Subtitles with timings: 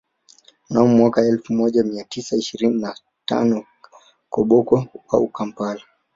[0.69, 3.65] Mnamo mwaka elfu moja mia tisa ishirini na tano
[4.29, 5.81] Koboko au Kampala